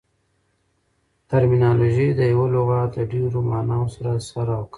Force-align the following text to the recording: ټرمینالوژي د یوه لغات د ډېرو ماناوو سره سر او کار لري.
ټرمینالوژي 1.29 2.09
د 2.19 2.21
یوه 2.33 2.47
لغات 2.55 2.89
د 2.95 2.99
ډېرو 3.11 3.39
ماناوو 3.49 3.93
سره 3.95 4.11
سر 4.29 4.47
او 4.57 4.61
کار 4.61 4.61
لري. 4.61 4.69